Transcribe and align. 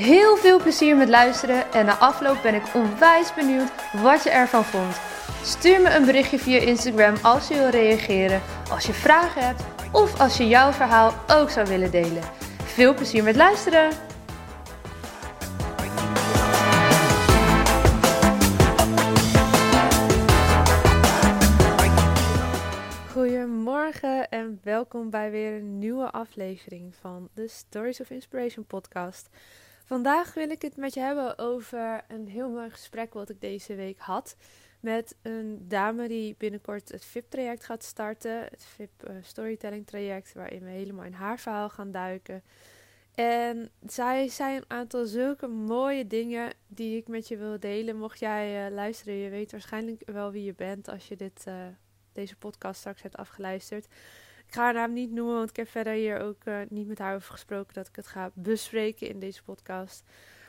Heel 0.00 0.36
veel 0.36 0.60
plezier 0.60 0.96
met 0.96 1.08
luisteren 1.08 1.72
en 1.72 1.86
na 1.86 1.98
afloop 1.98 2.42
ben 2.42 2.54
ik 2.54 2.74
onwijs 2.74 3.34
benieuwd 3.34 3.70
wat 4.02 4.22
je 4.22 4.30
ervan 4.30 4.64
vond. 4.64 5.00
Stuur 5.42 5.80
me 5.80 5.94
een 5.94 6.04
berichtje 6.04 6.38
via 6.38 6.58
Instagram 6.58 7.14
als 7.22 7.48
je 7.48 7.54
wil 7.54 7.68
reageren, 7.68 8.42
als 8.70 8.86
je 8.86 8.92
vragen 8.92 9.46
hebt 9.46 9.62
of 9.92 10.20
als 10.20 10.36
je 10.36 10.48
jouw 10.48 10.72
verhaal 10.72 11.14
ook 11.28 11.50
zou 11.50 11.66
willen 11.66 11.90
delen. 11.90 12.22
Veel 12.64 12.94
plezier 12.94 13.22
met 13.22 13.36
luisteren! 13.36 13.90
Goedemorgen 23.12 24.28
en 24.28 24.60
welkom 24.62 25.10
bij 25.10 25.30
weer 25.30 25.56
een 25.56 25.78
nieuwe 25.78 26.10
aflevering 26.10 26.94
van 27.00 27.28
de 27.34 27.48
Stories 27.48 28.00
of 28.00 28.10
Inspiration 28.10 28.64
podcast. 28.64 29.28
Vandaag 29.90 30.34
wil 30.34 30.50
ik 30.50 30.62
het 30.62 30.76
met 30.76 30.94
je 30.94 31.00
hebben 31.00 31.38
over 31.38 32.04
een 32.08 32.28
heel 32.28 32.48
mooi 32.48 32.70
gesprek 32.70 33.14
wat 33.14 33.30
ik 33.30 33.40
deze 33.40 33.74
week 33.74 33.98
had 33.98 34.36
met 34.80 35.16
een 35.22 35.64
dame 35.68 36.08
die 36.08 36.34
binnenkort 36.38 36.88
het 36.88 37.04
VIP-traject 37.04 37.64
gaat 37.64 37.84
starten. 37.84 38.42
Het 38.44 38.64
VIP 38.64 38.90
uh, 39.08 39.16
Storytelling 39.22 39.86
traject, 39.86 40.32
waarin 40.32 40.64
we 40.64 40.70
helemaal 40.70 41.04
in 41.04 41.12
haar 41.12 41.38
verhaal 41.38 41.68
gaan 41.68 41.90
duiken. 41.90 42.42
En 43.14 43.70
zij 43.86 44.28
zei 44.28 44.56
een 44.56 44.64
aantal 44.68 45.04
zulke 45.04 45.46
mooie 45.46 46.06
dingen 46.06 46.52
die 46.66 46.96
ik 46.96 47.08
met 47.08 47.28
je 47.28 47.36
wil 47.36 47.60
delen. 47.60 47.96
Mocht 47.96 48.18
jij 48.18 48.66
uh, 48.66 48.74
luisteren, 48.74 49.14
je 49.14 49.30
weet 49.30 49.50
waarschijnlijk 49.50 50.02
wel 50.06 50.30
wie 50.30 50.44
je 50.44 50.54
bent 50.54 50.88
als 50.88 51.08
je 51.08 51.16
dit, 51.16 51.44
uh, 51.48 51.54
deze 52.12 52.36
podcast 52.36 52.78
straks 52.80 53.02
hebt 53.02 53.16
afgeluisterd. 53.16 53.86
Ik 54.50 54.56
ga 54.56 54.62
haar 54.62 54.74
naam 54.74 54.92
niet 54.92 55.10
noemen, 55.10 55.34
want 55.34 55.50
ik 55.50 55.56
heb 55.56 55.68
verder 55.68 55.92
hier 55.92 56.20
ook 56.20 56.42
niet 56.68 56.86
met 56.86 56.98
haar 56.98 57.14
over 57.14 57.32
gesproken 57.32 57.74
dat 57.74 57.86
ik 57.86 57.96
het 57.96 58.06
ga 58.06 58.30
bespreken 58.34 59.08
in 59.08 59.18
deze 59.18 59.42
podcast. 59.42 60.04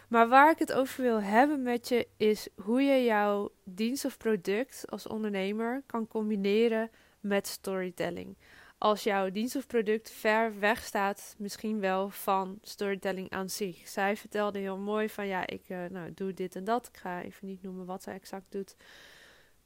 Maar 0.08 0.28
waar 0.28 0.52
ik 0.52 0.60
het 0.60 0.74
over 0.74 1.04
wil 1.04 1.22
hebben 1.22 1.62
met 1.62 1.88
je 1.88 2.08
is 2.18 2.48
hoe 2.56 2.82
je 2.82 3.04
jouw 3.04 3.52
dienst 3.64 4.06
of 4.06 4.18
product 4.18 4.84
als 4.90 5.08
ondernemer 5.08 5.84
kan 5.86 6.08
combineren 6.08 6.90
met 7.20 7.48
storytelling. 7.48 8.38
Als 8.78 9.04
jouw 9.04 9.30
dienst 9.32 9.56
of 9.56 9.68
product 9.68 10.12
ver 10.12 10.60
weg 10.60 10.84
staat, 10.84 11.36
misschien 11.38 11.80
wel 11.80 12.10
van 12.10 12.58
storytelling 12.62 13.30
aan 13.30 13.50
zich. 13.50 13.88
Zij 13.88 14.18
vertelde 14.18 14.60
heel 14.60 14.78
mooi 14.78 15.10
van 15.10 15.28
ja, 15.28 15.48
ik 15.48 15.70
uh, 15.70 15.86
nou, 15.90 16.14
doe 16.14 16.34
dit 16.34 16.56
en 16.56 16.64
dat. 16.64 16.88
Ik 16.88 16.98
ga 16.98 17.22
even 17.22 17.48
niet 17.48 17.64
noemen 17.64 17.86
wat 17.86 18.04
zij 18.04 18.14
exact 18.14 18.52
doet. 18.52 18.76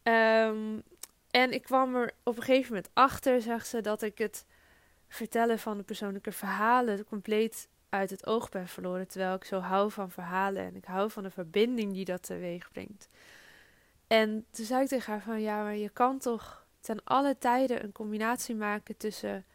Um, 0.04 0.84
en 1.36 1.52
ik 1.52 1.62
kwam 1.62 1.96
er 1.96 2.12
op 2.24 2.38
een 2.38 2.44
gegeven 2.44 2.74
moment 2.74 2.92
achter, 2.94 3.42
zegt 3.42 3.68
ze, 3.68 3.82
dat 3.82 4.02
ik 4.02 4.18
het 4.18 4.46
vertellen 5.08 5.60
van 5.60 5.78
de 5.78 5.84
persoonlijke 5.84 6.32
verhalen 6.32 7.04
compleet 7.04 7.68
uit 7.90 8.10
het 8.10 8.26
oog 8.26 8.50
ben 8.50 8.68
verloren. 8.68 9.08
Terwijl 9.08 9.36
ik 9.36 9.44
zo 9.44 9.60
hou 9.60 9.92
van 9.92 10.12
verhalen 10.12 10.64
en 10.64 10.76
ik 10.76 10.86
hou 10.86 11.12
van 11.12 11.24
de 11.24 11.30
verbinding 11.30 11.94
die 11.94 12.06
dat 12.06 12.24
teweeg 12.24 12.72
brengt. 12.72 13.10
En 14.08 14.46
toen 14.52 14.66
zei 14.66 14.82
ik 14.82 14.88
tegen 14.88 15.12
haar 15.12 15.22
van 15.22 15.42
ja, 15.42 15.64
maar 15.64 15.76
je 15.76 15.90
kan 15.90 16.20
toch 16.20 16.66
ten 16.80 17.04
alle 17.04 17.38
tijden 17.38 17.84
een 17.84 17.92
combinatie 17.92 18.56
maken 18.56 18.98
tussen 18.98 19.46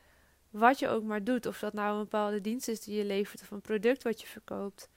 wat 0.50 0.78
je 0.78 0.88
ook 0.88 1.02
maar 1.02 1.24
doet. 1.24 1.46
Of 1.46 1.58
dat 1.58 1.72
nou 1.72 1.92
een 1.92 2.02
bepaalde 2.02 2.40
dienst 2.40 2.68
is 2.68 2.80
die 2.80 2.96
je 2.96 3.04
levert 3.04 3.42
of 3.42 3.50
een 3.50 3.60
product 3.60 4.02
wat 4.02 4.20
je 4.20 4.26
verkoopt. 4.26 4.88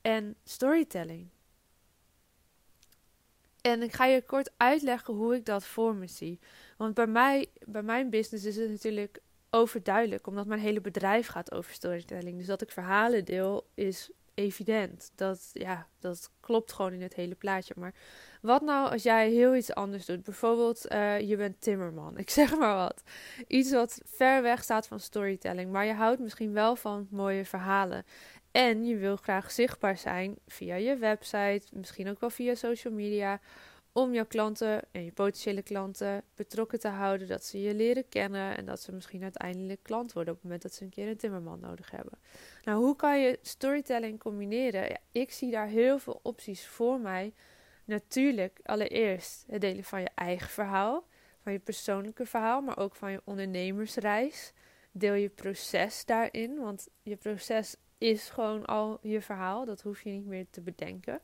En 0.00 0.36
storytelling. 0.44 1.28
En 3.62 3.82
ik 3.82 3.92
ga 3.92 4.04
je 4.04 4.22
kort 4.22 4.52
uitleggen 4.56 5.14
hoe 5.14 5.34
ik 5.34 5.44
dat 5.44 5.64
voor 5.64 5.94
me 5.94 6.06
zie. 6.06 6.38
Want 6.76 6.94
bij 6.94 7.06
mij, 7.06 7.46
bij 7.66 7.82
mijn 7.82 8.10
business 8.10 8.44
is 8.44 8.56
het 8.56 8.70
natuurlijk 8.70 9.20
overduidelijk, 9.50 10.26
omdat 10.26 10.46
mijn 10.46 10.60
hele 10.60 10.80
bedrijf 10.80 11.26
gaat 11.26 11.52
over 11.52 11.72
storytelling. 11.72 12.38
Dus 12.38 12.46
dat 12.46 12.62
ik 12.62 12.70
verhalen 12.70 13.24
deel 13.24 13.66
is 13.74 14.10
evident. 14.34 15.12
Dat, 15.14 15.50
ja, 15.52 15.86
dat 15.98 16.30
klopt 16.40 16.72
gewoon 16.72 16.92
in 16.92 17.02
het 17.02 17.14
hele 17.14 17.34
plaatje. 17.34 17.74
Maar 17.76 17.94
wat 18.40 18.62
nou 18.62 18.90
als 18.90 19.02
jij 19.02 19.30
heel 19.30 19.56
iets 19.56 19.74
anders 19.74 20.06
doet? 20.06 20.22
Bijvoorbeeld, 20.22 20.92
uh, 20.92 21.20
je 21.20 21.36
bent 21.36 21.60
timmerman, 21.60 22.18
ik 22.24 22.30
zeg 22.30 22.56
maar 22.56 22.76
wat. 22.76 23.02
Iets 23.46 23.70
wat 23.70 24.00
ver 24.04 24.42
weg 24.42 24.62
staat 24.62 24.86
van 24.86 25.00
storytelling, 25.00 25.70
maar 25.70 25.86
je 25.86 25.92
houdt 25.92 26.20
misschien 26.20 26.52
wel 26.52 26.76
van 26.76 27.06
mooie 27.10 27.44
verhalen. 27.44 28.04
En 28.52 28.86
je 28.86 28.96
wil 28.96 29.16
graag 29.16 29.50
zichtbaar 29.50 29.96
zijn 29.96 30.36
via 30.46 30.74
je 30.74 30.96
website, 30.96 31.62
misschien 31.72 32.08
ook 32.08 32.20
wel 32.20 32.30
via 32.30 32.54
social 32.54 32.92
media 32.92 33.40
om 33.92 34.12
jouw 34.12 34.26
klanten 34.26 34.82
en 34.90 35.04
je 35.04 35.12
potentiële 35.12 35.62
klanten 35.62 36.22
betrokken 36.34 36.80
te 36.80 36.88
houden, 36.88 37.28
dat 37.28 37.44
ze 37.44 37.60
je 37.60 37.74
leren 37.74 38.08
kennen 38.08 38.56
en 38.56 38.64
dat 38.64 38.80
ze 38.80 38.92
misschien 38.92 39.22
uiteindelijk 39.22 39.82
klant 39.82 40.12
worden 40.12 40.32
op 40.32 40.38
het 40.38 40.44
moment 40.44 40.62
dat 40.62 40.74
ze 40.74 40.84
een 40.84 40.90
keer 40.90 41.08
een 41.08 41.16
timmerman 41.16 41.60
nodig 41.60 41.90
hebben. 41.90 42.18
Nou, 42.64 42.84
hoe 42.84 42.96
kan 42.96 43.20
je 43.20 43.38
storytelling 43.42 44.18
combineren? 44.18 44.88
Ja, 44.88 44.98
ik 45.12 45.32
zie 45.32 45.50
daar 45.50 45.66
heel 45.66 45.98
veel 45.98 46.20
opties 46.22 46.66
voor 46.66 47.00
mij. 47.00 47.34
Natuurlijk, 47.84 48.60
allereerst 48.62 49.44
het 49.46 49.60
delen 49.60 49.84
van 49.84 50.00
je 50.00 50.10
eigen 50.14 50.50
verhaal, 50.50 51.06
van 51.42 51.52
je 51.52 51.58
persoonlijke 51.58 52.26
verhaal, 52.26 52.60
maar 52.60 52.78
ook 52.78 52.94
van 52.94 53.10
je 53.10 53.20
ondernemersreis. 53.24 54.52
Deel 54.92 55.14
je 55.14 55.28
proces 55.28 56.04
daarin, 56.04 56.58
want 56.58 56.88
je 57.02 57.16
proces 57.16 57.76
is 58.02 58.28
gewoon 58.28 58.64
al 58.64 58.98
je 59.02 59.20
verhaal. 59.20 59.64
Dat 59.64 59.82
hoef 59.82 60.02
je 60.02 60.10
niet 60.10 60.26
meer 60.26 60.46
te 60.50 60.60
bedenken. 60.60 61.20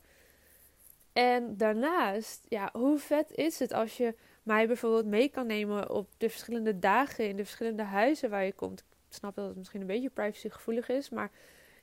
En 1.12 1.56
daarnaast, 1.56 2.44
ja, 2.48 2.70
hoe 2.72 2.98
vet 2.98 3.32
is 3.32 3.58
het 3.58 3.72
als 3.72 3.96
je 3.96 4.14
mij 4.42 4.66
bijvoorbeeld 4.66 5.06
mee 5.06 5.28
kan 5.28 5.46
nemen 5.46 5.90
op 5.90 6.08
de 6.16 6.30
verschillende 6.30 6.78
dagen 6.78 7.28
in 7.28 7.36
de 7.36 7.44
verschillende 7.44 7.82
huizen 7.82 8.30
waar 8.30 8.44
je 8.44 8.52
komt. 8.52 8.80
Ik 8.80 9.14
snap 9.14 9.34
dat 9.34 9.48
het 9.48 9.56
misschien 9.56 9.80
een 9.80 9.86
beetje 9.86 10.10
privacygevoelig 10.10 10.88
is, 10.88 11.10
maar 11.10 11.30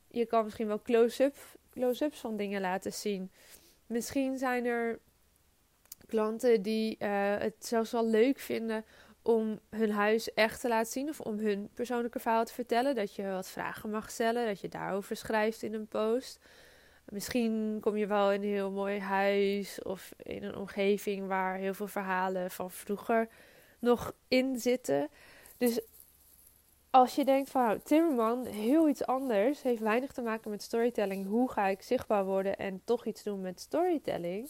je 0.07 0.25
kan 0.25 0.43
misschien 0.43 0.67
wel 0.67 0.81
close-up, 0.81 1.35
close-ups 1.71 2.19
van 2.19 2.37
dingen 2.37 2.61
laten 2.61 2.93
zien. 2.93 3.31
Misschien 3.87 4.37
zijn 4.37 4.65
er 4.65 4.99
klanten 6.07 6.61
die 6.61 6.97
uh, 6.99 7.37
het 7.37 7.65
zelfs 7.65 7.91
wel 7.91 8.05
leuk 8.05 8.39
vinden 8.39 8.85
om 9.25 9.59
hun 9.69 9.91
huis 9.91 10.33
echt 10.33 10.61
te 10.61 10.67
laten 10.67 10.91
zien 10.91 11.09
of 11.09 11.19
om 11.19 11.37
hun 11.37 11.69
persoonlijke 11.73 12.19
verhaal 12.19 12.45
te 12.45 12.53
vertellen. 12.53 12.95
Dat 12.95 13.15
je 13.15 13.31
wat 13.31 13.47
vragen 13.47 13.89
mag 13.89 14.11
stellen, 14.11 14.45
dat 14.45 14.59
je 14.59 14.67
daarover 14.67 15.15
schrijft 15.15 15.63
in 15.63 15.73
een 15.73 15.87
post. 15.87 16.39
Misschien 17.05 17.77
kom 17.81 17.97
je 17.97 18.07
wel 18.07 18.31
in 18.31 18.41
een 18.41 18.47
heel 18.47 18.71
mooi 18.71 18.99
huis 18.99 19.83
of 19.83 20.11
in 20.17 20.43
een 20.43 20.55
omgeving 20.55 21.27
waar 21.27 21.55
heel 21.55 21.73
veel 21.73 21.87
verhalen 21.87 22.51
van 22.51 22.71
vroeger 22.71 23.27
nog 23.79 24.13
in 24.27 24.59
zitten. 24.59 25.09
Dus 25.57 25.81
als 26.89 27.15
je 27.15 27.25
denkt 27.25 27.49
van 27.49 27.61
nou, 27.61 27.79
Timmerman, 27.83 28.45
heel 28.45 28.89
iets 28.89 29.05
anders, 29.05 29.61
heeft 29.61 29.81
weinig 29.81 30.11
te 30.11 30.21
maken 30.21 30.51
met 30.51 30.61
storytelling. 30.61 31.27
Hoe 31.27 31.51
ga 31.51 31.67
ik 31.67 31.81
zichtbaar 31.81 32.25
worden 32.25 32.57
en 32.57 32.81
toch 32.83 33.05
iets 33.05 33.23
doen 33.23 33.41
met 33.41 33.59
storytelling? 33.59 34.49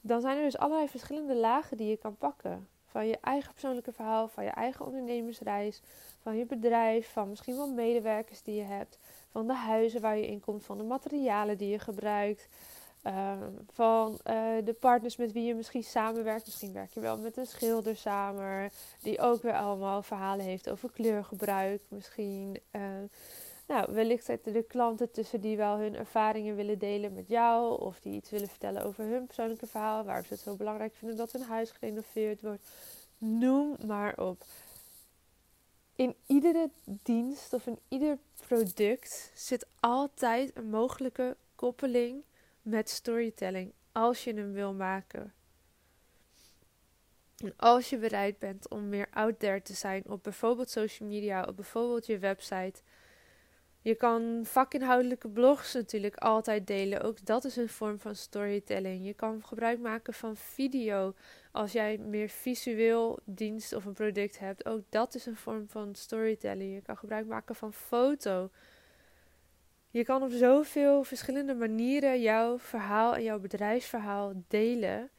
Dan 0.00 0.20
zijn 0.20 0.36
er 0.36 0.44
dus 0.44 0.58
allerlei 0.58 0.88
verschillende 0.88 1.34
lagen 1.34 1.76
die 1.76 1.88
je 1.88 1.96
kan 1.96 2.16
pakken. 2.16 2.68
Van 2.94 3.06
je 3.06 3.18
eigen 3.20 3.52
persoonlijke 3.52 3.92
verhaal, 3.92 4.28
van 4.28 4.44
je 4.44 4.50
eigen 4.50 4.86
ondernemersreis, 4.86 5.82
van 6.22 6.36
je 6.36 6.46
bedrijf, 6.46 7.12
van 7.12 7.28
misschien 7.28 7.56
wel 7.56 7.72
medewerkers 7.72 8.42
die 8.42 8.54
je 8.54 8.62
hebt 8.62 8.98
van 9.30 9.46
de 9.46 9.54
huizen 9.54 10.00
waar 10.00 10.16
je 10.16 10.26
in 10.26 10.40
komt, 10.40 10.64
van 10.64 10.78
de 10.78 10.84
materialen 10.84 11.58
die 11.58 11.68
je 11.68 11.78
gebruikt, 11.78 12.48
ehm, 13.02 13.50
van 13.72 14.18
eh, 14.22 14.36
de 14.64 14.76
partners 14.80 15.16
met 15.16 15.32
wie 15.32 15.44
je 15.44 15.54
misschien 15.54 15.84
samenwerkt. 15.84 16.44
Misschien 16.44 16.72
werk 16.72 16.90
je 16.90 17.00
wel 17.00 17.18
met 17.18 17.36
een 17.36 17.46
schilder 17.46 17.96
samen, 17.96 18.70
die 19.02 19.20
ook 19.20 19.42
weer 19.42 19.56
allemaal 19.56 20.02
verhalen 20.02 20.44
heeft 20.44 20.70
over 20.70 20.90
kleurgebruik. 20.90 21.82
Misschien, 21.88 22.60
uh, 22.72 22.82
nou, 23.66 23.92
wellicht 23.94 24.24
zitten 24.24 24.54
er 24.54 24.64
klanten 24.64 25.10
tussen 25.10 25.40
die 25.40 25.56
wel 25.56 25.78
hun 25.78 25.94
ervaringen 25.94 26.56
willen 26.56 26.78
delen 26.78 27.14
met 27.14 27.28
jou, 27.28 27.80
of 27.80 28.00
die 28.00 28.14
iets 28.14 28.30
willen 28.30 28.48
vertellen 28.48 28.84
over 28.84 29.04
hun 29.04 29.26
persoonlijke 29.26 29.66
verhaal, 29.66 30.04
waarom 30.04 30.24
ze 30.24 30.32
het 30.32 30.42
zo 30.42 30.56
belangrijk 30.56 30.94
vinden 30.94 31.16
dat 31.16 31.32
hun 31.32 31.42
huis 31.42 31.70
gerenoveerd 31.70 32.40
wordt. 32.42 32.68
Noem 33.18 33.76
maar 33.86 34.18
op 34.18 34.44
in 35.96 36.16
iedere 36.26 36.70
dienst 36.84 37.52
of 37.52 37.66
in 37.66 37.78
ieder 37.88 38.18
product 38.46 39.30
zit 39.34 39.66
altijd 39.80 40.56
een 40.56 40.70
mogelijke 40.70 41.36
koppeling 41.54 42.24
met 42.62 42.90
storytelling 42.90 43.72
als 43.92 44.24
je 44.24 44.34
hem 44.34 44.52
wil 44.52 44.72
maken. 44.72 45.34
En 47.36 47.56
als 47.56 47.90
je 47.90 47.98
bereid 47.98 48.38
bent 48.38 48.68
om 48.68 48.88
meer 48.88 49.08
out 49.10 49.38
there 49.38 49.62
te 49.62 49.74
zijn 49.74 50.02
op 50.06 50.22
bijvoorbeeld 50.22 50.70
social 50.70 51.08
media, 51.08 51.44
op 51.44 51.56
bijvoorbeeld 51.56 52.06
je 52.06 52.18
website, 52.18 52.82
Je 53.84 53.94
kan 53.94 54.40
vakinhoudelijke 54.42 55.28
blogs 55.28 55.74
natuurlijk 55.74 56.16
altijd 56.16 56.66
delen. 56.66 57.02
Ook 57.02 57.26
dat 57.26 57.44
is 57.44 57.56
een 57.56 57.68
vorm 57.68 57.98
van 57.98 58.14
storytelling. 58.14 59.06
Je 59.06 59.14
kan 59.14 59.44
gebruik 59.44 59.78
maken 59.78 60.14
van 60.14 60.36
video. 60.36 61.14
Als 61.52 61.72
jij 61.72 61.98
meer 61.98 62.28
visueel 62.28 63.18
dienst 63.24 63.72
of 63.72 63.84
een 63.84 63.92
product 63.92 64.38
hebt, 64.38 64.66
ook 64.66 64.82
dat 64.88 65.14
is 65.14 65.26
een 65.26 65.36
vorm 65.36 65.68
van 65.68 65.94
storytelling. 65.94 66.74
Je 66.74 66.80
kan 66.80 66.96
gebruik 66.96 67.26
maken 67.26 67.54
van 67.54 67.72
foto. 67.72 68.50
Je 69.90 70.04
kan 70.04 70.22
op 70.22 70.30
zoveel 70.30 71.04
verschillende 71.04 71.54
manieren 71.54 72.20
jouw 72.20 72.58
verhaal 72.58 73.14
en 73.14 73.22
jouw 73.22 73.38
bedrijfsverhaal 73.38 74.32
delen. 74.48 75.10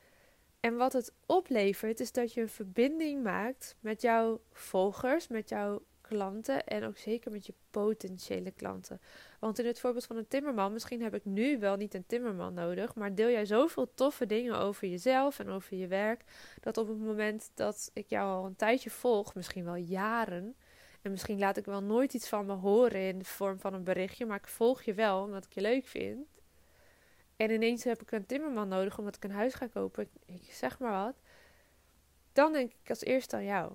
En 0.59 0.75
wat 0.75 0.94
het 0.94 1.13
oplevert, 1.25 2.00
is 2.00 2.12
dat 2.12 2.33
je 2.33 2.41
een 2.41 2.50
verbinding 2.50 3.23
maakt 3.23 3.75
met 3.79 4.01
jouw 4.01 4.41
volgers, 4.51 5.27
met 5.27 5.50
jouw 5.50 5.81
klanten 6.15 6.65
en 6.65 6.83
ook 6.83 6.97
zeker 6.97 7.31
met 7.31 7.45
je 7.45 7.53
potentiële 7.71 8.51
klanten. 8.51 9.01
Want 9.39 9.59
in 9.59 9.65
het 9.65 9.79
voorbeeld 9.79 10.06
van 10.06 10.17
een 10.17 10.27
timmerman, 10.27 10.73
misschien 10.73 11.01
heb 11.01 11.15
ik 11.15 11.25
nu 11.25 11.59
wel 11.59 11.75
niet 11.75 11.94
een 11.94 12.06
timmerman 12.06 12.53
nodig, 12.53 12.95
maar 12.95 13.15
deel 13.15 13.29
jij 13.29 13.45
zoveel 13.45 13.94
toffe 13.94 14.25
dingen 14.25 14.57
over 14.57 14.88
jezelf 14.88 15.39
en 15.39 15.50
over 15.50 15.77
je 15.77 15.88
werk, 15.88 16.23
dat 16.62 16.77
op 16.77 16.88
het 16.88 17.00
moment 17.00 17.51
dat 17.53 17.91
ik 17.94 18.07
jou 18.07 18.29
al 18.29 18.45
een 18.45 18.56
tijdje 18.56 18.89
volg, 18.89 19.35
misschien 19.35 19.65
wel 19.65 19.75
jaren, 19.75 20.56
en 21.01 21.12
misschien 21.12 21.39
laat 21.39 21.57
ik 21.57 21.65
wel 21.65 21.81
nooit 21.81 22.13
iets 22.13 22.29
van 22.29 22.45
me 22.45 22.53
horen 22.53 23.07
in 23.07 23.19
de 23.19 23.25
vorm 23.25 23.59
van 23.59 23.73
een 23.73 23.83
berichtje, 23.83 24.25
maar 24.25 24.38
ik 24.38 24.47
volg 24.47 24.81
je 24.81 24.94
wel 24.94 25.23
omdat 25.23 25.45
ik 25.45 25.53
je 25.53 25.62
leuk 25.62 25.85
vind. 25.85 26.27
En 27.35 27.51
ineens 27.51 27.83
heb 27.83 28.01
ik 28.01 28.12
een 28.12 28.25
timmerman 28.25 28.67
nodig 28.67 28.97
omdat 28.97 29.15
ik 29.15 29.23
een 29.23 29.31
huis 29.31 29.53
ga 29.53 29.67
kopen, 29.67 30.09
ik 30.25 30.51
zeg 30.51 30.79
maar 30.79 31.06
wat. 31.06 31.15
Dan 32.33 32.53
denk 32.53 32.71
ik 32.81 32.89
als 32.89 33.03
eerste 33.03 33.35
aan 33.35 33.44
jou. 33.44 33.71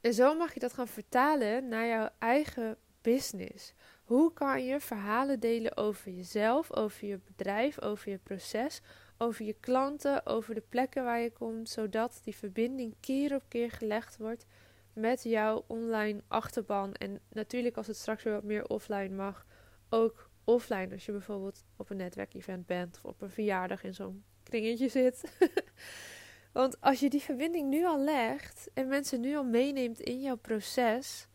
En 0.00 0.14
zo 0.14 0.34
mag 0.34 0.54
je 0.54 0.60
dat 0.60 0.72
gaan 0.72 0.88
vertalen 0.88 1.68
naar 1.68 1.86
jouw 1.86 2.08
eigen 2.18 2.76
business. 3.00 3.74
Hoe 4.04 4.32
kan 4.32 4.64
je 4.64 4.80
verhalen 4.80 5.40
delen 5.40 5.76
over 5.76 6.10
jezelf, 6.10 6.72
over 6.72 7.06
je 7.06 7.20
bedrijf, 7.24 7.80
over 7.80 8.10
je 8.10 8.18
proces, 8.18 8.80
over 9.18 9.44
je 9.44 9.56
klanten, 9.60 10.26
over 10.26 10.54
de 10.54 10.62
plekken 10.68 11.04
waar 11.04 11.20
je 11.20 11.32
komt, 11.32 11.68
zodat 11.68 12.20
die 12.24 12.36
verbinding 12.36 12.94
keer 13.00 13.34
op 13.34 13.42
keer 13.48 13.70
gelegd 13.70 14.16
wordt 14.16 14.46
met 14.92 15.22
jouw 15.22 15.64
online 15.66 16.22
achterban. 16.28 16.94
En 16.94 17.20
natuurlijk, 17.28 17.76
als 17.76 17.86
het 17.86 17.96
straks 17.96 18.22
weer 18.22 18.32
wat 18.32 18.42
meer 18.42 18.66
offline 18.66 19.14
mag, 19.14 19.46
ook 19.88 20.30
offline. 20.44 20.92
Als 20.92 21.06
je 21.06 21.12
bijvoorbeeld 21.12 21.64
op 21.76 21.90
een 21.90 21.96
netwerkevent 21.96 22.66
bent 22.66 22.96
of 23.02 23.04
op 23.04 23.22
een 23.22 23.30
verjaardag 23.30 23.84
in 23.84 23.94
zo'n 23.94 24.24
kringetje 24.42 24.88
zit. 24.88 25.22
Want 26.52 26.80
als 26.80 27.00
je 27.00 27.10
die 27.10 27.20
verbinding 27.20 27.68
nu 27.68 27.86
al 27.86 27.98
legt 27.98 28.70
en 28.74 28.88
mensen 28.88 29.20
nu 29.20 29.36
al 29.36 29.44
meeneemt 29.44 30.00
in 30.00 30.20
jouw 30.20 30.36
proces, 30.36 31.28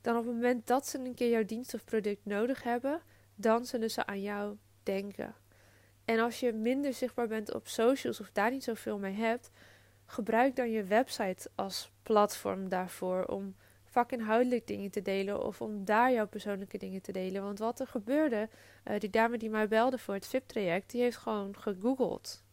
dan 0.00 0.16
op 0.16 0.24
het 0.24 0.34
moment 0.34 0.66
dat 0.66 0.86
ze 0.86 0.98
een 0.98 1.14
keer 1.14 1.30
jouw 1.30 1.44
dienst 1.44 1.74
of 1.74 1.84
product 1.84 2.24
nodig 2.24 2.62
hebben, 2.62 3.00
dan 3.34 3.64
zullen 3.64 3.90
ze 3.90 4.06
aan 4.06 4.22
jou 4.22 4.56
denken. 4.82 5.34
En 6.04 6.18
als 6.18 6.40
je 6.40 6.52
minder 6.52 6.94
zichtbaar 6.94 7.28
bent 7.28 7.54
op 7.54 7.68
socials 7.68 8.20
of 8.20 8.30
daar 8.32 8.50
niet 8.50 8.64
zoveel 8.64 8.98
mee 8.98 9.14
hebt, 9.14 9.50
gebruik 10.06 10.56
dan 10.56 10.70
je 10.70 10.84
website 10.84 11.50
als 11.54 11.90
platform 12.02 12.68
daarvoor 12.68 13.24
om 13.24 13.54
vakinhoudelijk 13.84 14.66
dingen 14.66 14.90
te 14.90 15.02
delen 15.02 15.44
of 15.44 15.60
om 15.60 15.84
daar 15.84 16.12
jouw 16.12 16.26
persoonlijke 16.26 16.78
dingen 16.78 17.02
te 17.02 17.12
delen. 17.12 17.42
Want 17.42 17.58
wat 17.58 17.80
er 17.80 17.86
gebeurde, 17.86 18.48
uh, 18.84 18.98
die 18.98 19.10
dame 19.10 19.38
die 19.38 19.50
mij 19.50 19.68
belde 19.68 19.98
voor 19.98 20.14
het 20.14 20.26
VIP-traject, 20.26 20.90
die 20.90 21.00
heeft 21.00 21.16
gewoon 21.16 21.56
gegoogeld. 21.58 22.44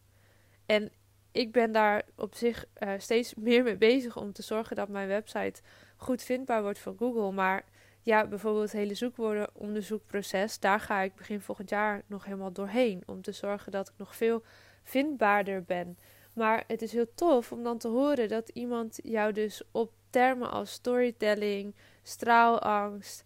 En 0.66 0.92
ik 1.32 1.52
ben 1.52 1.72
daar 1.72 2.02
op 2.16 2.34
zich 2.34 2.64
uh, 2.78 2.92
steeds 2.98 3.34
meer 3.34 3.62
mee 3.62 3.76
bezig 3.76 4.16
om 4.16 4.32
te 4.32 4.42
zorgen 4.42 4.76
dat 4.76 4.88
mijn 4.88 5.08
website 5.08 5.62
goed 5.96 6.22
vindbaar 6.22 6.62
wordt 6.62 6.78
voor 6.78 6.94
Google. 6.98 7.32
Maar 7.32 7.64
ja, 8.02 8.26
bijvoorbeeld 8.26 8.62
het 8.62 8.72
hele 8.80 8.94
zoekwoordenonderzoekproces, 8.94 10.58
daar 10.58 10.80
ga 10.80 11.00
ik 11.00 11.14
begin 11.14 11.40
volgend 11.40 11.70
jaar 11.70 12.02
nog 12.06 12.24
helemaal 12.24 12.52
doorheen. 12.52 13.02
Om 13.06 13.22
te 13.22 13.32
zorgen 13.32 13.72
dat 13.72 13.88
ik 13.88 13.94
nog 13.96 14.16
veel 14.16 14.42
vindbaarder 14.82 15.64
ben. 15.64 15.98
Maar 16.34 16.64
het 16.66 16.82
is 16.82 16.92
heel 16.92 17.14
tof 17.14 17.52
om 17.52 17.62
dan 17.62 17.78
te 17.78 17.88
horen 17.88 18.28
dat 18.28 18.48
iemand 18.48 18.98
jou 19.02 19.32
dus 19.32 19.62
op 19.70 19.92
termen 20.10 20.50
als 20.50 20.72
storytelling, 20.72 21.74
straalangst, 22.02 23.24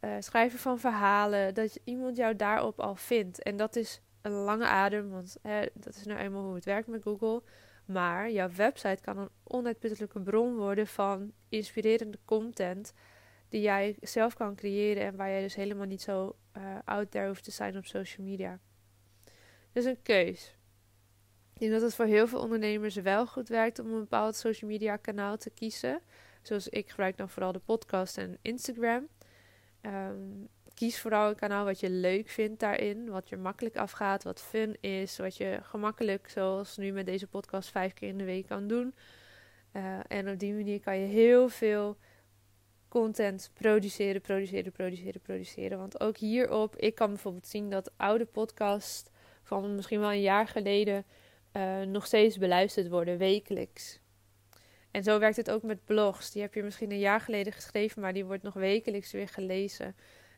uh, 0.00 0.10
schrijven 0.18 0.58
van 0.58 0.78
verhalen, 0.78 1.54
dat 1.54 1.78
iemand 1.84 2.16
jou 2.16 2.36
daarop 2.36 2.80
al 2.80 2.94
vindt. 2.94 3.42
En 3.42 3.56
dat 3.56 3.76
is 3.76 4.00
een 4.32 4.44
lange 4.44 4.66
adem, 4.66 5.10
want 5.10 5.36
hè, 5.42 5.66
dat 5.74 5.94
is 5.94 6.04
nou 6.04 6.20
eenmaal 6.20 6.44
hoe 6.44 6.54
het 6.54 6.64
werkt 6.64 6.88
met 6.88 7.02
Google. 7.02 7.42
Maar 7.84 8.30
jouw 8.30 8.50
website 8.50 9.02
kan 9.02 9.18
een 9.18 9.28
onuitputtelijke 9.42 10.20
bron 10.20 10.56
worden 10.56 10.86
van 10.86 11.32
inspirerende 11.48 12.18
content 12.24 12.92
die 13.48 13.60
jij 13.60 13.96
zelf 14.00 14.34
kan 14.34 14.54
creëren 14.54 15.02
en 15.02 15.16
waar 15.16 15.30
jij 15.30 15.40
dus 15.40 15.54
helemaal 15.54 15.86
niet 15.86 16.02
zo 16.02 16.36
uh, 16.56 16.78
out 16.84 17.10
there 17.10 17.26
hoeft 17.26 17.44
te 17.44 17.50
zijn 17.50 17.76
op 17.76 17.84
social 17.84 18.26
media. 18.26 18.60
Dus 19.72 19.84
een 19.84 20.02
keus. 20.02 20.56
Ik 21.52 21.60
denk 21.60 21.72
dat 21.72 21.82
het 21.82 21.94
voor 21.94 22.04
heel 22.04 22.26
veel 22.26 22.40
ondernemers 22.40 22.94
wel 22.94 23.26
goed 23.26 23.48
werkt 23.48 23.78
om 23.78 23.92
een 23.92 24.00
bepaald 24.00 24.36
social 24.36 24.70
media 24.70 24.96
kanaal 24.96 25.36
te 25.36 25.50
kiezen. 25.50 26.00
Zoals 26.42 26.68
ik 26.68 26.88
gebruik 26.88 27.16
dan 27.16 27.28
vooral 27.28 27.52
de 27.52 27.58
podcast 27.58 28.18
en 28.18 28.38
Instagram. 28.42 29.08
Um, 29.82 30.48
kies 30.76 31.00
vooral 31.00 31.28
een 31.28 31.36
kanaal 31.36 31.64
wat 31.64 31.80
je 31.80 31.90
leuk 31.90 32.28
vindt 32.28 32.60
daarin. 32.60 33.10
Wat 33.10 33.28
je 33.28 33.36
makkelijk 33.36 33.76
afgaat, 33.76 34.24
wat 34.24 34.42
fun 34.42 34.76
is. 34.80 35.18
Wat 35.18 35.36
je 35.36 35.58
gemakkelijk, 35.62 36.28
zoals 36.28 36.76
nu 36.76 36.92
met 36.92 37.06
deze 37.06 37.26
podcast, 37.26 37.70
vijf 37.70 37.92
keer 37.92 38.08
in 38.08 38.18
de 38.18 38.24
week 38.24 38.46
kan 38.46 38.66
doen. 38.66 38.94
Uh, 39.72 39.98
en 40.08 40.30
op 40.30 40.38
die 40.38 40.52
manier 40.52 40.80
kan 40.80 40.98
je 40.98 41.06
heel 41.06 41.48
veel 41.48 41.96
content 42.88 43.50
produceren, 43.54 44.20
produceren, 44.20 44.72
produceren, 44.72 45.20
produceren. 45.20 45.78
Want 45.78 46.00
ook 46.00 46.16
hierop, 46.16 46.76
ik 46.76 46.94
kan 46.94 47.08
bijvoorbeeld 47.08 47.46
zien 47.46 47.70
dat 47.70 47.90
oude 47.96 48.24
podcasts 48.24 49.10
van 49.42 49.74
misschien 49.74 50.00
wel 50.00 50.12
een 50.12 50.20
jaar 50.20 50.48
geleden 50.48 51.04
uh, 51.52 51.80
nog 51.80 52.06
steeds 52.06 52.38
beluisterd 52.38 52.88
worden, 52.88 53.18
wekelijks. 53.18 54.00
En 54.90 55.02
zo 55.02 55.18
werkt 55.18 55.36
het 55.36 55.50
ook 55.50 55.62
met 55.62 55.84
blogs. 55.84 56.30
Die 56.30 56.42
heb 56.42 56.54
je 56.54 56.62
misschien 56.62 56.90
een 56.90 56.98
jaar 56.98 57.20
geleden 57.20 57.52
geschreven, 57.52 58.02
maar 58.02 58.12
die 58.12 58.24
wordt 58.24 58.42
nog 58.42 58.54
wekelijks 58.54 59.12
weer 59.12 59.28
gelezen. 59.28 59.96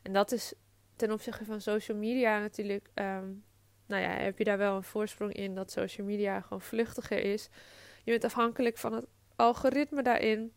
En 0.09 0.15
dat 0.15 0.31
is 0.31 0.53
ten 0.95 1.11
opzichte 1.11 1.45
van 1.45 1.61
social 1.61 1.97
media 1.97 2.39
natuurlijk. 2.39 2.89
Um, 2.93 3.43
nou 3.85 4.01
ja, 4.01 4.09
heb 4.09 4.37
je 4.37 4.43
daar 4.43 4.57
wel 4.57 4.75
een 4.75 4.83
voorsprong 4.83 5.33
in 5.33 5.55
dat 5.55 5.71
social 5.71 6.07
media 6.07 6.41
gewoon 6.41 6.61
vluchtiger 6.61 7.23
is. 7.23 7.49
Je 8.03 8.11
bent 8.11 8.23
afhankelijk 8.23 8.77
van 8.77 8.93
het 8.93 9.05
algoritme 9.35 10.03
daarin. 10.03 10.53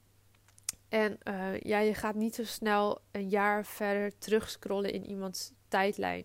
En 0.88 1.18
uh, 1.28 1.60
ja, 1.60 1.78
je 1.78 1.94
gaat 1.94 2.14
niet 2.14 2.34
zo 2.34 2.44
snel 2.44 3.00
een 3.10 3.28
jaar 3.28 3.66
verder 3.66 4.18
terugscrollen 4.18 4.92
in 4.92 5.06
iemands 5.06 5.52
tijdlijn. 5.68 6.24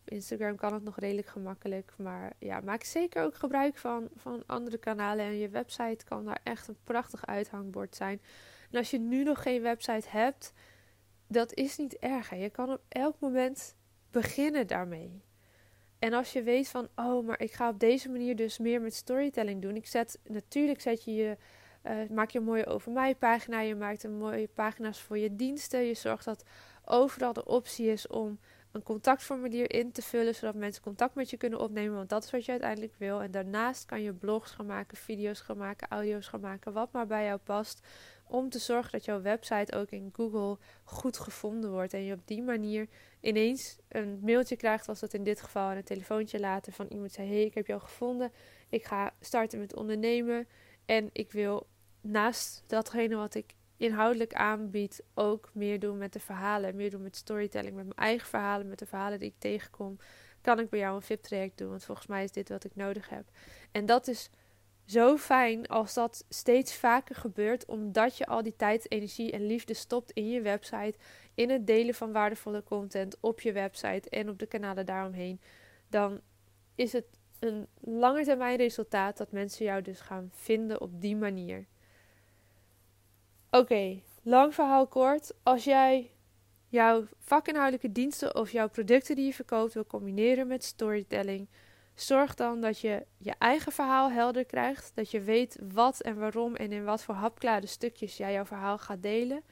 Op 0.00 0.10
Instagram 0.10 0.56
kan 0.56 0.72
het 0.72 0.82
nog 0.82 0.98
redelijk 0.98 1.28
gemakkelijk. 1.28 1.92
Maar 1.96 2.32
ja, 2.38 2.60
maak 2.60 2.82
zeker 2.82 3.22
ook 3.22 3.34
gebruik 3.34 3.76
van, 3.76 4.08
van 4.16 4.42
andere 4.46 4.78
kanalen. 4.78 5.24
En 5.24 5.38
je 5.38 5.48
website 5.48 6.04
kan 6.04 6.24
daar 6.24 6.40
echt 6.42 6.68
een 6.68 6.78
prachtig 6.84 7.26
uithangbord 7.26 7.96
zijn. 7.96 8.22
En 8.70 8.78
als 8.78 8.90
je 8.90 8.98
nu 8.98 9.22
nog 9.22 9.42
geen 9.42 9.62
website 9.62 10.08
hebt, 10.08 10.52
dat 11.30 11.54
is 11.54 11.76
niet 11.76 11.96
erg. 11.96 12.36
Je 12.36 12.50
kan 12.50 12.72
op 12.72 12.80
elk 12.88 13.16
moment 13.18 13.74
beginnen 14.10 14.66
daarmee. 14.66 15.22
En 15.98 16.12
als 16.12 16.32
je 16.32 16.42
weet 16.42 16.68
van, 16.68 16.88
oh, 16.94 17.26
maar 17.26 17.40
ik 17.40 17.52
ga 17.52 17.68
op 17.68 17.80
deze 17.80 18.08
manier 18.08 18.36
dus 18.36 18.58
meer 18.58 18.80
met 18.80 18.94
storytelling 18.94 19.62
doen. 19.62 19.76
Ik 19.76 19.86
zet, 19.86 20.18
natuurlijk 20.24 20.80
zet 20.80 21.04
je 21.04 21.14
je, 21.14 21.36
uh, 21.84 22.08
maak 22.10 22.30
je 22.30 22.38
een 22.38 22.44
mooie 22.44 22.66
over 22.66 22.92
mij 22.92 23.14
pagina. 23.14 23.60
Je 23.60 23.74
maakt 23.74 24.04
een 24.04 24.18
mooie 24.18 24.48
pagina's 24.48 25.00
voor 25.00 25.18
je 25.18 25.36
diensten. 25.36 25.84
Je 25.84 25.94
zorgt 25.94 26.24
dat 26.24 26.44
overal 26.84 27.32
de 27.32 27.44
optie 27.44 27.86
is 27.86 28.06
om 28.06 28.38
een 28.72 28.82
contactformulier 28.82 29.72
in 29.72 29.92
te 29.92 30.02
vullen, 30.02 30.34
zodat 30.34 30.54
mensen 30.54 30.82
contact 30.82 31.14
met 31.14 31.30
je 31.30 31.36
kunnen 31.36 31.60
opnemen, 31.60 31.96
want 31.96 32.08
dat 32.08 32.24
is 32.24 32.30
wat 32.30 32.44
je 32.44 32.50
uiteindelijk 32.50 32.94
wil. 32.98 33.22
En 33.22 33.30
daarnaast 33.30 33.84
kan 33.84 34.02
je 34.02 34.12
blogs 34.12 34.50
gaan 34.50 34.66
maken, 34.66 34.96
video's 34.96 35.40
gaan 35.40 35.56
maken, 35.56 35.88
audio's 35.88 36.28
gaan 36.28 36.40
maken, 36.40 36.72
wat 36.72 36.92
maar 36.92 37.06
bij 37.06 37.24
jou 37.24 37.38
past, 37.38 37.86
om 38.30 38.48
te 38.48 38.58
zorgen 38.58 38.92
dat 38.92 39.04
jouw 39.04 39.20
website 39.20 39.76
ook 39.76 39.90
in 39.90 40.10
Google 40.12 40.58
goed 40.84 41.18
gevonden 41.18 41.70
wordt. 41.70 41.94
En 41.94 42.04
je 42.04 42.14
op 42.14 42.26
die 42.26 42.42
manier 42.42 42.88
ineens 43.20 43.78
een 43.88 44.20
mailtje 44.22 44.56
krijgt, 44.56 44.86
was 44.86 45.00
dat 45.00 45.14
in 45.14 45.24
dit 45.24 45.40
geval, 45.40 45.70
en 45.70 45.76
een 45.76 45.84
telefoontje 45.84 46.40
later 46.40 46.72
van 46.72 46.86
iemand 46.86 47.12
zei: 47.12 47.28
Hey, 47.28 47.44
ik 47.44 47.54
heb 47.54 47.66
jou 47.66 47.80
gevonden. 47.80 48.32
Ik 48.68 48.84
ga 48.84 49.14
starten 49.20 49.58
met 49.58 49.74
ondernemen. 49.74 50.48
En 50.84 51.10
ik 51.12 51.32
wil 51.32 51.66
naast 52.00 52.62
datgene 52.66 53.16
wat 53.16 53.34
ik 53.34 53.54
inhoudelijk 53.76 54.34
aanbied, 54.34 55.02
ook 55.14 55.50
meer 55.52 55.80
doen 55.80 55.98
met 55.98 56.12
de 56.12 56.20
verhalen. 56.20 56.76
Meer 56.76 56.90
doen 56.90 57.02
met 57.02 57.16
storytelling, 57.16 57.74
met 57.74 57.84
mijn 57.84 57.98
eigen 57.98 58.28
verhalen, 58.28 58.68
met 58.68 58.78
de 58.78 58.86
verhalen 58.86 59.18
die 59.18 59.28
ik 59.28 59.38
tegenkom. 59.38 59.98
Kan 60.40 60.58
ik 60.58 60.68
bij 60.68 60.78
jou 60.78 60.94
een 60.94 61.02
VIP-traject 61.02 61.58
doen? 61.58 61.68
Want 61.68 61.84
volgens 61.84 62.06
mij 62.06 62.24
is 62.24 62.32
dit 62.32 62.48
wat 62.48 62.64
ik 62.64 62.76
nodig 62.76 63.08
heb. 63.08 63.24
En 63.72 63.86
dat 63.86 64.08
is 64.08 64.30
zo 64.90 65.16
fijn 65.16 65.66
als 65.66 65.94
dat 65.94 66.24
steeds 66.28 66.74
vaker 66.74 67.14
gebeurt, 67.14 67.64
omdat 67.66 68.16
je 68.16 68.26
al 68.26 68.42
die 68.42 68.56
tijd, 68.56 68.90
energie 68.90 69.32
en 69.32 69.46
liefde 69.46 69.74
stopt 69.74 70.10
in 70.10 70.28
je 70.28 70.40
website, 70.40 70.94
in 71.34 71.50
het 71.50 71.66
delen 71.66 71.94
van 71.94 72.12
waardevolle 72.12 72.62
content 72.62 73.16
op 73.20 73.40
je 73.40 73.52
website 73.52 74.08
en 74.08 74.28
op 74.28 74.38
de 74.38 74.46
kanalen 74.46 74.86
daaromheen. 74.86 75.40
Dan 75.88 76.20
is 76.74 76.92
het 76.92 77.04
een 77.38 77.66
lange 77.80 78.24
termijn 78.24 78.56
resultaat 78.56 79.16
dat 79.16 79.32
mensen 79.32 79.64
jou 79.64 79.82
dus 79.82 80.00
gaan 80.00 80.30
vinden 80.34 80.80
op 80.80 81.00
die 81.00 81.16
manier. 81.16 81.66
Oké, 83.50 84.00
lang 84.22 84.54
verhaal 84.54 84.86
kort. 84.86 85.34
Als 85.42 85.64
jij 85.64 86.10
jouw 86.68 87.06
vakinhoudelijke 87.18 87.92
diensten 87.92 88.34
of 88.34 88.52
jouw 88.52 88.68
producten 88.68 89.16
die 89.16 89.26
je 89.26 89.34
verkoopt 89.34 89.74
wil 89.74 89.86
combineren 89.86 90.46
met 90.46 90.64
storytelling, 90.64 91.48
zorg 92.00 92.34
dan 92.34 92.60
dat 92.60 92.80
je 92.80 93.06
je 93.18 93.34
eigen 93.38 93.72
verhaal 93.72 94.10
helder 94.10 94.44
krijgt. 94.44 94.92
Dat 94.94 95.10
je 95.10 95.20
weet 95.20 95.58
wat 95.72 96.00
en 96.00 96.18
waarom 96.18 96.56
en 96.56 96.72
in 96.72 96.84
wat 96.84 97.02
voor 97.02 97.14
hapklare 97.14 97.66
stukjes 97.66 98.16
jij 98.16 98.32
jouw 98.32 98.44
verhaal 98.44 98.78
gaat 98.78 99.02
delen. 99.02 99.42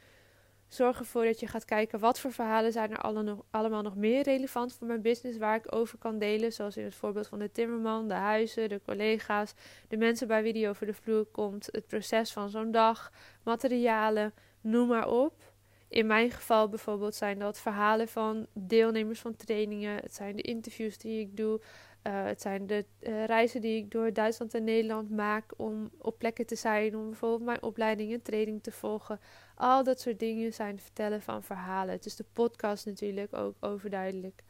Zorg 0.69 0.99
ervoor 0.99 1.25
dat 1.25 1.41
je 1.41 1.47
gaat 1.47 1.65
kijken 1.65 1.99
wat 1.99 2.21
voor 2.21 2.33
verhalen 2.33 2.73
zijn 2.73 2.97
er 2.97 3.25
nog, 3.25 3.43
allemaal 3.51 3.83
nog 3.83 3.97
meer 3.97 4.23
relevant 4.23 4.73
voor 4.73 4.87
mijn 4.87 5.03
business 5.03 5.39
waar 5.39 5.57
ik 5.57 5.75
over 5.75 5.99
kan 5.99 6.19
delen. 6.19 6.53
Zoals 6.53 6.77
in 6.77 6.85
het 6.85 6.95
voorbeeld 6.95 7.27
van 7.27 7.39
de 7.39 7.53
timmerman, 7.53 8.09
de 8.09 8.15
huizen, 8.15 8.69
de 8.69 8.81
collega's, 8.85 9.55
de 9.89 9.97
mensen 9.97 10.29
bij 10.29 10.43
wie 10.43 10.53
die 10.53 10.69
over 10.69 10.87
de 10.87 10.95
vloer 10.95 11.25
komt, 11.25 11.69
het 11.71 11.87
proces 11.87 12.33
van 12.33 12.51
zo'n 12.51 12.71
dag, 12.71 13.13
materialen, 13.43 14.35
noem 14.61 14.89
maar 14.89 15.09
op. 15.09 15.53
In 15.89 16.07
mijn 16.07 16.31
geval 16.31 16.69
bijvoorbeeld 16.69 17.15
zijn 17.15 17.39
dat 17.39 17.59
verhalen 17.59 18.09
van 18.09 18.47
deelnemers 18.53 19.21
van 19.21 19.37
trainingen, 19.37 19.97
het 19.97 20.15
zijn 20.15 20.37
de 20.37 20.43
interviews 20.43 20.99
die 20.99 21.21
ik 21.21 21.37
doe, 21.37 21.61
uh, 22.07 22.25
het 22.25 22.41
zijn 22.41 22.67
de 22.67 22.85
uh, 23.01 23.25
reizen 23.25 23.61
die 23.61 23.77
ik 23.77 23.91
door 23.91 24.13
Duitsland 24.13 24.55
en 24.55 24.65
Nederland 24.65 25.11
maak 25.11 25.53
om 25.57 25.91
op 25.99 26.19
plekken 26.19 26.47
te 26.47 26.55
zijn, 26.55 26.97
om 26.97 27.07
bijvoorbeeld 27.07 27.45
mijn 27.45 27.63
opleiding 27.63 28.13
en 28.13 28.23
training 28.23 28.63
te 28.63 28.73
volgen. 28.73 29.21
Al 29.55 29.85
dat 29.85 30.01
soort 30.01 30.19
dingen 30.19 30.53
zijn 30.53 30.81
vertellen 30.81 31.23
van 31.23 31.43
verhalen. 31.43 31.95
Het 31.95 32.07
is 32.07 32.17
de 32.17 32.25
podcast 32.33 32.87
natuurlijk 32.87 33.35
ook 33.35 33.57
overduidelijk. 33.61 34.43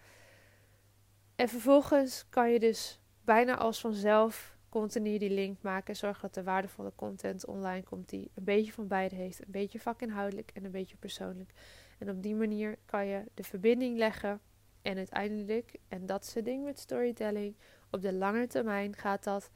En 1.37 1.49
vervolgens 1.49 2.25
kan 2.31 2.51
je 2.51 2.59
dus 2.59 3.01
bijna 3.25 3.57
als 3.57 3.81
vanzelf 3.81 4.58
continu 4.69 5.19
die 5.19 5.31
link 5.31 5.63
maken. 5.63 5.97
Zorg 5.97 6.21
dat 6.21 6.37
er 6.37 6.45
waardevolle 6.45 6.93
content 6.95 7.47
online 7.47 7.83
komt 7.83 8.09
die 8.09 8.31
een 8.35 8.45
beetje 8.45 8.73
van 8.73 8.87
beide 8.87 9.15
heeft. 9.15 9.41
Een 9.41 9.51
beetje 9.51 9.81
vakinhoudelijk 9.81 10.51
en 10.55 10.65
een 10.65 10.71
beetje 10.71 10.97
persoonlijk. 10.97 11.53
En 11.99 12.11
op 12.11 12.23
die 12.23 12.35
manier 12.35 12.79
kan 12.85 13.07
je 13.07 13.25
de 13.35 13.43
verbinding 13.43 13.99
leggen. 13.99 14.41
En 14.83 14.97
uiteindelijk, 14.97 15.75
en 15.89 16.07
dat 16.07 16.25
is 16.25 16.35
het 16.35 16.45
ding 16.45 16.65
met 16.65 16.79
storytelling, 16.79 17.57
op 17.91 18.03
de 18.03 18.13
lange 18.13 18.47
termijn 18.47 18.97
gaat 18.97 19.25
dat 19.25 19.51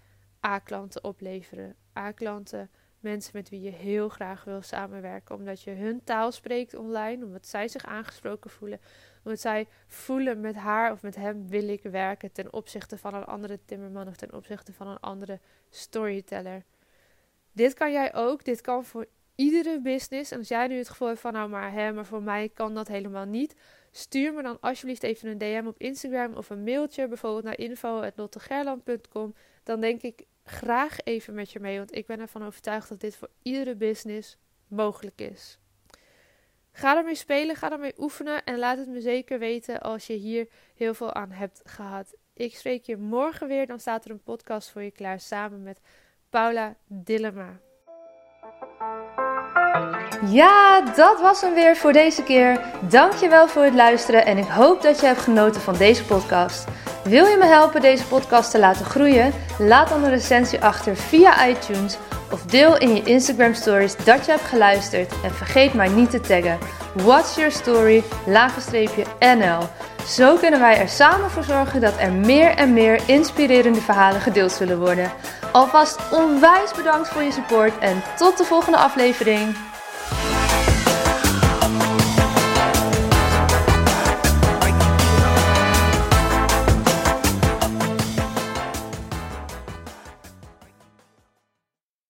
A-klanten 0.47 1.05
opleveren. 1.05 1.77
A-klanten 1.99 2.71
mensen 3.01 3.33
met 3.35 3.49
wie 3.49 3.61
je 3.61 3.71
heel 3.71 4.09
graag 4.09 4.45
wil 4.45 4.63
samenwerken. 4.63 5.35
Omdat 5.35 5.63
je 5.63 5.71
hun 5.71 6.05
taal 6.05 6.33
spreekt 6.33 6.75
online, 6.75 7.25
omdat 7.25 7.47
zij 7.47 7.69
zich 7.69 7.85
aangesproken 7.85 8.51
voelen. 8.51 8.81
Omdat 9.25 9.41
zij 9.41 9.67
voelen 9.87 10.41
met 10.41 10.55
haar 10.55 10.93
of 10.93 11.03
met 11.03 11.17
hem 11.17 11.49
wil 11.49 11.69
ik 11.69 11.83
werken 11.83 12.33
ten 12.33 12.53
opzichte 12.53 12.99
van 12.99 13.15
een 13.15 13.25
andere 13.25 13.59
timmerman 13.65 14.09
of 14.09 14.17
ten 14.17 14.35
opzichte 14.35 14.73
van 14.73 14.87
een 14.87 15.01
andere 15.01 15.41
storyteller. 15.71 16.65
Dit 17.53 17.75
kan 17.75 17.93
jij 17.93 18.15
ook, 18.15 18.45
dit 18.45 18.61
kan 18.61 18.85
voor 18.85 19.07
iedere 19.35 19.81
business. 19.81 20.31
En 20.31 20.39
als 20.39 20.49
jij 20.49 20.67
nu 20.67 20.77
het 20.77 20.89
gevoel 20.89 21.09
hebt 21.09 21.21
van 21.21 21.33
nou 21.33 21.49
maar 21.49 21.73
hè, 21.73 21.93
maar 21.93 22.07
voor 22.07 22.23
mij 22.23 22.49
kan 22.49 22.75
dat 22.75 22.89
helemaal 22.89 23.25
niet. 23.25 23.55
Stuur 23.91 24.33
me 24.33 24.43
dan 24.43 24.61
alsjeblieft 24.61 25.03
even 25.03 25.29
een 25.29 25.39
DM 25.39 25.67
op 25.67 25.79
Instagram 25.79 26.35
of 26.35 26.51
een 26.51 26.65
mailtje, 26.65 27.09
bijvoorbeeld 27.09 27.45
naar 27.45 27.59
info.lottegerland.com. 27.59 29.35
Dan 29.63 29.81
denk 29.81 30.03
ik, 30.03 30.25
graag 30.45 31.01
even 31.01 31.35
met 31.35 31.51
je 31.51 31.61
mee, 31.61 31.79
want 31.79 31.97
ik 31.97 32.07
ben 32.07 32.21
ervan 32.21 32.45
overtuigd 32.45 32.89
dat 32.89 33.01
dit 33.01 33.17
voor 33.17 33.31
iedere 33.43 33.77
business 33.77 34.37
mogelijk 34.69 35.21
is. 35.21 35.59
Ga 36.73 36.97
ermee 36.97 37.15
spelen, 37.15 37.57
ga 37.57 37.71
ermee 37.71 37.95
oefenen 37.99 38.45
en 38.45 38.59
laat 38.59 38.79
het 38.79 38.89
me 38.89 39.01
zeker 39.01 39.39
weten 39.39 39.81
als 39.81 40.07
je 40.07 40.15
hier 40.15 40.49
heel 40.75 40.95
veel 40.95 41.15
aan 41.15 41.31
hebt 41.31 41.61
gehad. 41.65 42.15
Ik 42.35 42.57
spreek 42.57 42.85
je 42.85 42.97
morgen 42.97 43.49
weer, 43.49 43.67
dan 43.67 43.81
staat 43.81 44.05
er 44.05 44.11
een 44.11 44.23
podcast 44.23 44.71
voor 44.71 44.83
je 44.83 44.91
klaar 44.91 45.21
samen 45.21 45.63
met 45.63 45.81
Paula 46.31 46.75
Dillema. 46.87 47.61
Ja, 50.27 50.81
dat 50.81 51.21
was 51.21 51.41
hem 51.41 51.55
weer 51.55 51.77
voor 51.77 51.93
deze 51.93 52.23
keer. 52.23 52.61
Dankjewel 52.89 53.49
voor 53.49 53.63
het 53.63 53.75
luisteren 53.75 54.27
en 54.27 54.39
ik 54.39 54.49
hoop 54.49 54.83
dat 54.83 55.01
je 55.01 55.07
hebt 55.07 55.21
genoten 55.21 55.61
van 55.61 55.77
deze 55.77 56.05
podcast. 56.05 56.69
Wil 57.05 57.27
je 57.27 57.37
me 57.37 57.45
helpen 57.45 57.81
deze 57.81 58.07
podcast 58.07 58.51
te 58.51 58.59
laten 58.59 58.85
groeien? 58.85 59.33
Laat 59.59 59.89
dan 59.89 60.05
een 60.05 60.11
recensie 60.11 60.61
achter 60.61 60.97
via 60.97 61.49
iTunes 61.49 61.99
of 62.33 62.43
deel 62.43 62.79
in 62.79 62.95
je 62.95 63.03
Instagram 63.03 63.55
stories 63.55 63.97
dat 63.97 64.25
je 64.25 64.31
hebt 64.31 64.45
geluisterd 64.45 65.13
en 65.25 65.31
vergeet 65.35 65.75
mij 65.75 65.89
niet 65.89 66.11
te 66.11 66.21
taggen. 66.21 66.59
What's 66.95 67.35
your 67.35 67.51
story? 67.51 68.03
NL. 69.19 69.69
Zo 70.07 70.37
kunnen 70.37 70.61
wij 70.61 70.79
er 70.79 70.89
samen 70.89 71.31
voor 71.31 71.45
zorgen 71.45 71.81
dat 71.81 71.95
er 71.99 72.13
meer 72.13 72.55
en 72.55 72.73
meer 72.73 73.01
inspirerende 73.07 73.81
verhalen 73.81 74.21
gedeeld 74.21 74.53
zullen 74.53 74.79
worden. 74.79 75.13
Alvast 75.53 75.99
onwijs 76.11 76.73
bedankt 76.77 77.09
voor 77.09 77.23
je 77.23 77.33
support 77.33 77.79
en 77.79 78.03
tot 78.17 78.39
de 78.39 78.45
volgende 78.45 78.79
aflevering. 78.79 79.57